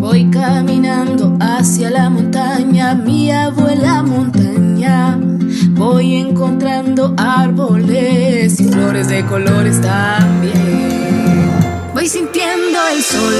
Voy 0.01 0.31
caminando 0.31 1.37
hacia 1.41 1.91
la 1.91 2.09
montaña, 2.09 2.95
mi 2.95 3.33
abuela 3.33 4.03
montaña 4.05 4.52
voy 5.71 6.17
encontrando 6.17 7.15
árboles 7.17 8.61
y 8.61 8.69
flores 8.69 9.09
de 9.09 9.25
colores 9.27 9.81
también. 9.81 11.51
Voy 11.95 12.09
sintiendo 12.09 12.79
el 12.95 13.03
sol, 13.03 13.35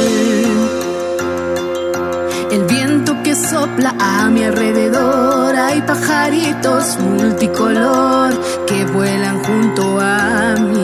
el 2.51 2.65
viento 2.65 3.23
que 3.23 3.35
sopla 3.35 3.95
a 3.99 4.29
mi 4.29 4.43
alrededor. 4.45 5.57
Hay 5.57 5.83
pajaritos 5.83 6.99
multicolor 7.01 8.33
que 8.67 8.85
vuelan 8.87 9.43
junto 9.45 10.01
a 10.01 10.55
mí. 10.61 10.82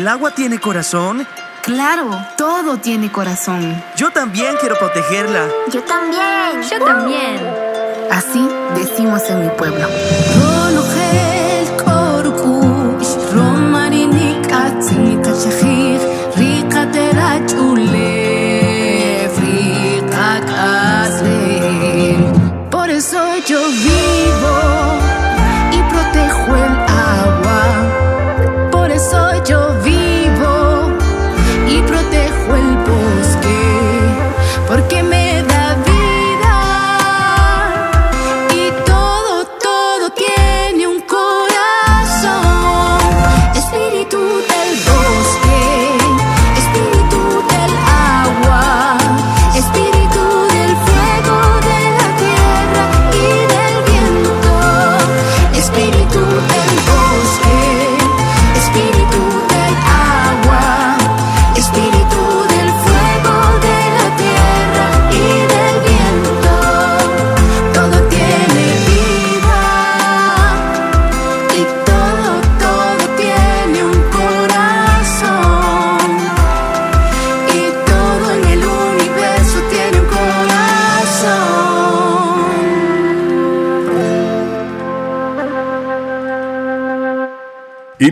¿El 0.00 0.08
agua 0.08 0.30
tiene 0.30 0.58
corazón? 0.58 1.26
claro 1.60 2.08
todo 2.38 2.78
tiene 2.78 3.12
corazón 3.12 3.84
Yo 3.96 4.10
también 4.10 4.56
quiero 4.58 4.78
protegerla. 4.78 5.46
Yo 5.70 5.82
también. 5.82 6.62
Yo 6.70 6.82
también. 6.82 7.38
Así 8.10 8.48
decimos 8.76 9.20
en 9.28 9.42
mi 9.42 9.50
pueblo. 9.50 9.86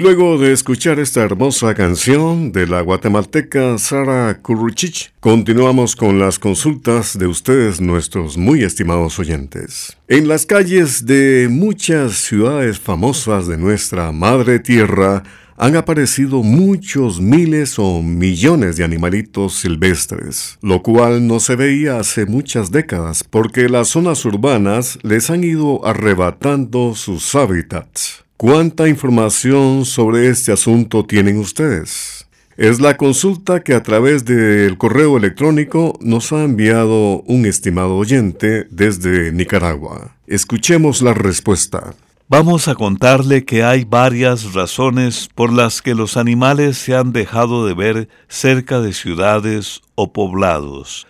Luego 0.01 0.39
de 0.39 0.53
escuchar 0.53 1.01
esta 1.01 1.23
hermosa 1.23 1.75
canción 1.75 2.53
de 2.53 2.69
la 2.69 2.83
guatemalteca 2.83 3.77
Sara 3.79 4.41
Kuruchich, 4.41 5.13
continuamos 5.19 5.97
con 5.97 6.21
las 6.21 6.39
consultas 6.39 7.19
de 7.19 7.27
ustedes, 7.27 7.81
nuestros 7.81 8.39
muy 8.39 8.63
estimados 8.63 9.19
oyentes. 9.19 9.97
En 10.07 10.29
las 10.29 10.47
calles 10.47 11.05
de 11.05 11.49
muchas 11.51 12.15
ciudades 12.15 12.79
famosas 12.79 13.49
de 13.49 13.57
nuestra 13.57 14.13
madre 14.13 14.61
tierra 14.61 15.25
han 15.57 15.75
aparecido 15.75 16.45
muchos 16.45 17.21
miles 17.21 17.77
o 17.81 18.01
millones 18.01 18.77
de 18.77 18.85
animalitos 18.85 19.55
silvestres, 19.55 20.59
lo 20.63 20.81
cual 20.81 21.27
no 21.27 21.41
se 21.41 21.57
veía 21.57 21.99
hace 21.99 22.25
muchas 22.25 22.71
décadas 22.71 23.25
porque 23.25 23.69
las 23.69 23.89
zonas 23.89 24.25
urbanas 24.25 25.01
les 25.03 25.29
han 25.29 25.43
ido 25.43 25.85
arrebatando 25.85 26.95
sus 26.95 27.35
hábitats. 27.35 28.28
¿Cuánta 28.39 28.87
información 28.87 29.85
sobre 29.85 30.29
este 30.29 30.53
asunto 30.53 31.05
tienen 31.05 31.39
ustedes? 31.39 32.29
Es 32.57 32.81
la 32.81 32.97
consulta 32.97 33.65
que 33.65 33.75
a 33.75 33.83
través 33.83 34.25
del 34.25 34.79
correo 34.79 35.17
electrónico 35.17 35.99
nos 36.01 36.33
ha 36.33 36.45
enviado 36.45 37.23
un 37.23 37.47
estimado 37.47 37.97
oyente 37.97 38.69
desde 38.71 39.33
Nicaragua. 39.33 40.15
Escuchemos 40.29 41.03
la 41.03 41.15
respuesta. 41.15 41.95
Vamos 42.29 42.69
a 42.69 42.77
contarle 42.77 43.45
que 43.45 43.65
hay 43.65 43.83
varias 43.85 44.55
razones 44.55 45.29
por 45.35 45.53
las 45.53 45.83
que 45.83 45.97
los 45.97 46.17
animales 46.17 46.79
se 46.79 46.95
han 46.95 47.13
dejado 47.13 47.67
de 47.67 47.75
ver 47.75 48.09
cerca 48.29 48.79
de 48.79 48.93
ciudades 48.93 49.81
o 49.97 50.13
poblados. 50.13 51.09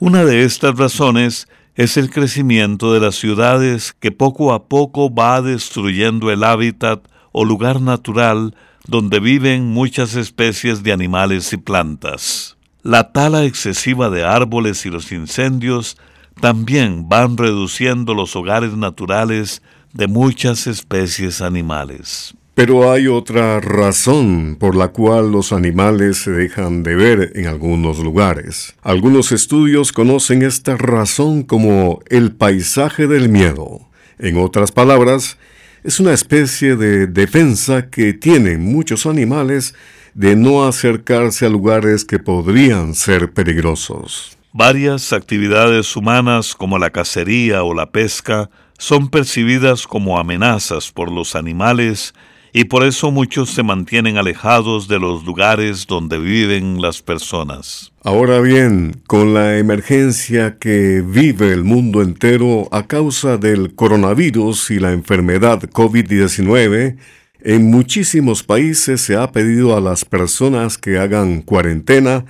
Una 0.00 0.24
de 0.24 0.42
estas 0.42 0.76
razones 0.76 1.46
es 1.74 1.96
el 1.96 2.10
crecimiento 2.10 2.92
de 2.92 3.00
las 3.00 3.16
ciudades 3.16 3.94
que 3.98 4.12
poco 4.12 4.52
a 4.52 4.66
poco 4.68 5.12
va 5.12 5.42
destruyendo 5.42 6.30
el 6.30 6.44
hábitat 6.44 7.04
o 7.32 7.44
lugar 7.44 7.80
natural 7.80 8.54
donde 8.86 9.18
viven 9.18 9.66
muchas 9.66 10.14
especies 10.14 10.82
de 10.82 10.92
animales 10.92 11.52
y 11.52 11.56
plantas. 11.56 12.56
La 12.82 13.12
tala 13.12 13.44
excesiva 13.44 14.10
de 14.10 14.24
árboles 14.24 14.84
y 14.86 14.90
los 14.90 15.10
incendios 15.10 15.96
también 16.40 17.08
van 17.08 17.36
reduciendo 17.36 18.14
los 18.14 18.36
hogares 18.36 18.76
naturales 18.76 19.62
de 19.92 20.06
muchas 20.06 20.66
especies 20.66 21.40
animales. 21.40 22.34
Pero 22.54 22.92
hay 22.92 23.08
otra 23.08 23.58
razón 23.58 24.56
por 24.60 24.76
la 24.76 24.88
cual 24.88 25.32
los 25.32 25.52
animales 25.52 26.18
se 26.18 26.30
dejan 26.30 26.84
de 26.84 26.94
ver 26.94 27.32
en 27.34 27.48
algunos 27.48 27.98
lugares. 27.98 28.76
Algunos 28.82 29.32
estudios 29.32 29.92
conocen 29.92 30.42
esta 30.42 30.76
razón 30.76 31.42
como 31.42 31.98
el 32.10 32.30
paisaje 32.30 33.08
del 33.08 33.28
miedo. 33.28 33.88
En 34.20 34.36
otras 34.38 34.70
palabras, 34.70 35.36
es 35.82 35.98
una 35.98 36.12
especie 36.12 36.76
de 36.76 37.08
defensa 37.08 37.90
que 37.90 38.12
tienen 38.12 38.62
muchos 38.62 39.04
animales 39.04 39.74
de 40.14 40.36
no 40.36 40.64
acercarse 40.64 41.46
a 41.46 41.48
lugares 41.48 42.04
que 42.04 42.20
podrían 42.20 42.94
ser 42.94 43.32
peligrosos. 43.32 44.38
Varias 44.52 45.12
actividades 45.12 45.96
humanas 45.96 46.54
como 46.54 46.78
la 46.78 46.90
cacería 46.90 47.64
o 47.64 47.74
la 47.74 47.90
pesca 47.90 48.48
son 48.78 49.08
percibidas 49.08 49.88
como 49.88 50.20
amenazas 50.20 50.92
por 50.92 51.10
los 51.10 51.34
animales 51.34 52.14
y 52.56 52.66
por 52.66 52.84
eso 52.84 53.10
muchos 53.10 53.50
se 53.50 53.64
mantienen 53.64 54.16
alejados 54.16 54.86
de 54.86 55.00
los 55.00 55.24
lugares 55.24 55.88
donde 55.88 56.18
viven 56.18 56.80
las 56.80 57.02
personas. 57.02 57.92
Ahora 58.04 58.40
bien, 58.40 59.02
con 59.08 59.34
la 59.34 59.58
emergencia 59.58 60.56
que 60.60 61.02
vive 61.04 61.52
el 61.52 61.64
mundo 61.64 62.00
entero 62.00 62.68
a 62.70 62.86
causa 62.86 63.38
del 63.38 63.74
coronavirus 63.74 64.70
y 64.70 64.78
la 64.78 64.92
enfermedad 64.92 65.62
COVID-19, 65.62 66.96
en 67.40 67.70
muchísimos 67.72 68.44
países 68.44 69.00
se 69.00 69.16
ha 69.16 69.32
pedido 69.32 69.76
a 69.76 69.80
las 69.80 70.04
personas 70.04 70.78
que 70.78 70.98
hagan 70.98 71.42
cuarentena 71.42 72.24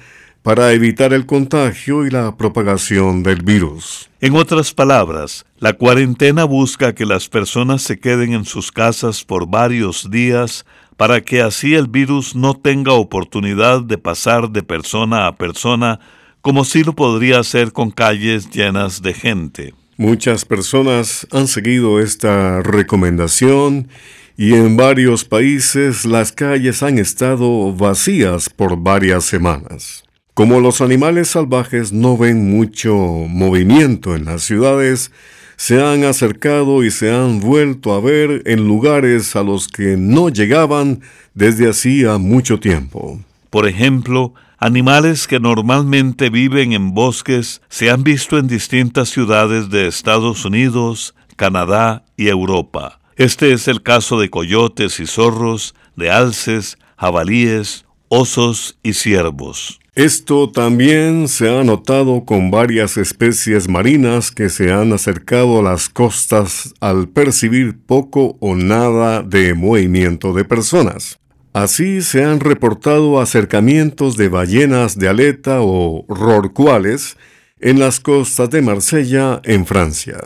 para 0.45 0.73
evitar 0.73 1.15
el 1.15 1.25
contagio 1.25 2.07
y 2.07 2.11
la 2.11 2.37
propagación 2.37 3.23
del 3.23 3.43
virus. 3.43 4.11
En 4.21 4.37
otras 4.37 4.75
palabras, 4.75 5.47
la 5.59 5.73
cuarentena 5.73 6.45
busca 6.45 6.95
que 6.95 7.07
las 7.07 7.31
personas 7.31 7.81
se 7.81 7.99
queden 7.99 8.35
en 8.35 8.45
sus 8.45 8.71
casas 8.71 9.25
por 9.25 9.49
varios 9.49 10.11
días 10.11 10.67
para 10.99 11.23
que 11.23 11.41
así 11.41 11.75
el 11.75 11.89
virus 11.89 12.37
no 12.37 12.53
tenga 12.53 12.93
oportunidad 12.93 13.81
de 13.81 13.97
pasar 13.97 14.51
de 14.51 14.63
persona 14.63 15.27
a 15.27 15.35
persona 15.35 15.99
como 16.43 16.67
si 16.67 16.85
lo 16.85 16.95
podría 16.95 17.41
hacer 17.41 17.73
con 17.73 17.91
calles 17.91 18.51
llenas 18.51 19.01
de 19.01 19.15
gente. 19.15 19.75
Muchas 19.97 20.45
personas 20.45 21.27
han 21.33 21.49
seguido 21.49 22.01
esta 22.01 22.61
recomendación 22.61 23.89
y 24.37 24.53
en 24.53 24.77
varios 24.77 25.25
países 25.25 26.05
las 26.05 26.33
calles 26.33 26.83
han 26.83 26.99
estado 26.99 27.73
vacías 27.73 28.51
por 28.51 28.77
varias 28.77 29.25
semanas. 29.25 30.04
Como 30.35 30.59
los 30.59 30.81
animales 30.81 31.29
salvajes 31.29 31.93
no 31.93 32.19
ven 32.19 32.51
mucho 32.51 32.93
movimiento 32.97 34.17
en 34.17 34.25
las 34.25 34.43
ciudades, 34.43 35.13
se 35.57 35.81
han 35.81 36.03
acercado 36.03 36.83
y 36.83 36.91
se 36.91 37.13
han 37.15 37.39
vuelto 37.39 37.95
a 37.95 38.01
ver 38.01 38.43
en 38.45 38.67
lugares 38.67 39.37
a 39.37 39.45
los 39.45 39.69
que 39.69 39.97
no 39.97 40.31
llegaban 40.31 41.03
desde 41.35 41.71
hacía 41.71 42.19
mucho 42.19 42.59
tiempo. 42.59 43.21
Por 43.49 43.69
ejemplo, 43.69 44.35
animales 44.59 45.29
que 45.29 45.39
normalmente 45.39 46.31
viven 46.31 46.73
en 46.73 46.95
bosques 46.95 47.63
se 47.69 47.91
han 47.91 48.03
visto 48.03 48.37
en 48.37 48.49
distintas 48.49 49.11
ciudades 49.11 49.71
de 49.71 49.87
Estados 49.87 50.45
Unidos, 50.45 51.15
Canadá 51.37 52.05
y 52.17 52.27
Europa. 52.27 52.99
Este 53.15 53.53
es 53.53 53.69
el 53.69 53.85
caso 53.85 54.19
de 54.19 54.31
coyotes 54.31 54.99
y 54.99 55.07
zorros, 55.07 55.77
de 55.95 56.11
alces, 56.11 56.77
jabalíes, 56.97 57.85
osos 58.09 58.77
y 58.83 58.95
ciervos. 58.95 59.79
Esto 59.95 60.51
también 60.51 61.29
se 61.29 61.49
ha 61.49 61.63
notado 61.63 62.25
con 62.25 62.51
varias 62.51 62.97
especies 62.97 63.69
marinas 63.69 64.33
que 64.33 64.49
se 64.49 64.73
han 64.73 64.93
acercado 64.93 65.61
a 65.61 65.63
las 65.63 65.89
costas 65.89 66.75
al 66.81 67.09
percibir 67.09 67.79
poco 67.79 68.37
o 68.41 68.57
nada 68.57 69.23
de 69.23 69.55
movimiento 69.55 70.33
de 70.33 70.45
personas. 70.45 71.21
Así 71.53 72.03
se 72.03 72.25
han 72.25 72.41
reportado 72.41 73.21
acercamientos 73.21 74.17
de 74.17 74.29
ballenas 74.29 74.99
de 74.99 75.09
aleta 75.09 75.59
o 75.61 76.05
rorcuales 76.09 77.17
en 77.61 77.79
las 77.79 78.01
costas 78.01 78.51
de 78.51 78.63
Marsella, 78.63 79.41
en 79.45 79.65
Francia. 79.65 80.19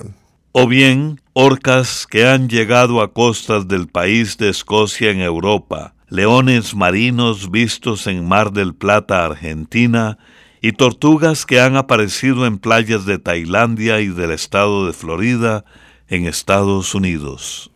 O 0.53 0.67
bien 0.67 1.21
orcas 1.35 2.07
que 2.09 2.27
han 2.27 2.49
llegado 2.49 3.03
a 3.03 3.13
costas 3.13 3.69
del 3.69 3.87
país 3.87 4.39
de 4.39 4.49
Escocia 4.49 5.11
en 5.11 5.21
Europa, 5.21 5.95
leones 6.11 6.75
marinos 6.75 7.51
vistos 7.51 8.07
en 8.07 8.27
Mar 8.27 8.53
del 8.53 8.75
Plata, 8.75 9.25
Argentina, 9.25 10.19
y 10.61 10.73
tortugas 10.73 11.47
que 11.47 11.61
han 11.61 11.77
aparecido 11.77 12.47
en 12.47 12.59
playas 12.59 13.07
de 13.07 13.19
Tailandia 13.19 14.01
y 14.01 14.09
del 14.09 14.31
estado 14.31 14.87
de 14.87 14.93
Florida, 14.93 15.65
en 16.09 16.27
Estados 16.27 16.95
Unidos. 16.95 17.71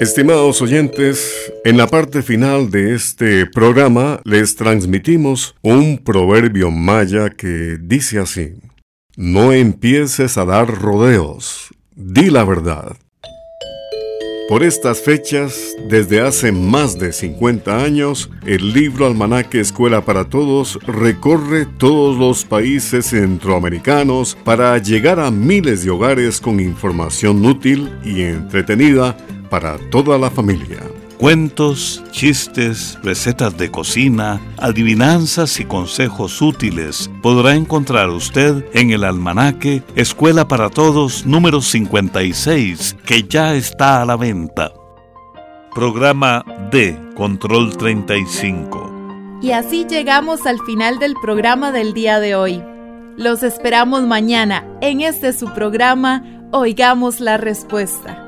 Estimados 0.00 0.62
oyentes, 0.62 1.52
en 1.64 1.76
la 1.76 1.88
parte 1.88 2.22
final 2.22 2.70
de 2.70 2.94
este 2.94 3.46
programa 3.46 4.20
les 4.24 4.54
transmitimos 4.54 5.56
un 5.62 5.98
proverbio 5.98 6.70
maya 6.70 7.30
que 7.30 7.78
dice 7.80 8.20
así, 8.20 8.54
No 9.16 9.52
empieces 9.52 10.38
a 10.38 10.44
dar 10.44 10.68
rodeos, 10.68 11.74
di 11.96 12.30
la 12.30 12.44
verdad. 12.44 12.96
Por 14.48 14.62
estas 14.62 15.02
fechas, 15.02 15.76
desde 15.90 16.22
hace 16.22 16.52
más 16.52 16.98
de 16.98 17.12
50 17.12 17.84
años, 17.84 18.30
el 18.46 18.72
libro 18.72 19.04
Almanaque 19.06 19.60
Escuela 19.60 20.06
para 20.06 20.24
Todos 20.24 20.78
recorre 20.86 21.66
todos 21.66 22.16
los 22.16 22.46
países 22.46 23.10
centroamericanos 23.10 24.38
para 24.44 24.78
llegar 24.78 25.20
a 25.20 25.30
miles 25.30 25.84
de 25.84 25.90
hogares 25.90 26.40
con 26.40 26.60
información 26.60 27.44
útil 27.44 27.92
y 28.02 28.22
entretenida 28.22 29.18
para 29.50 29.76
toda 29.90 30.16
la 30.16 30.30
familia. 30.30 30.97
Cuentos, 31.18 32.00
chistes, 32.12 32.96
recetas 33.02 33.58
de 33.58 33.72
cocina, 33.72 34.40
adivinanzas 34.56 35.58
y 35.58 35.64
consejos 35.64 36.40
útiles 36.40 37.10
podrá 37.22 37.56
encontrar 37.56 38.08
usted 38.10 38.64
en 38.72 38.92
el 38.92 39.02
almanaque 39.02 39.82
Escuela 39.96 40.46
para 40.46 40.70
Todos 40.70 41.26
número 41.26 41.60
56, 41.60 42.98
que 43.04 43.24
ya 43.24 43.56
está 43.56 44.00
a 44.00 44.04
la 44.04 44.16
venta. 44.16 44.72
Programa 45.74 46.44
D, 46.70 46.96
Control 47.16 47.76
35. 47.76 49.40
Y 49.42 49.50
así 49.50 49.86
llegamos 49.88 50.46
al 50.46 50.60
final 50.60 51.00
del 51.00 51.14
programa 51.20 51.72
del 51.72 51.94
día 51.94 52.20
de 52.20 52.36
hoy. 52.36 52.62
Los 53.16 53.42
esperamos 53.42 54.02
mañana 54.02 54.64
en 54.80 55.00
este 55.00 55.32
su 55.32 55.52
programa 55.52 56.22
Oigamos 56.52 57.18
la 57.18 57.38
Respuesta. 57.38 58.27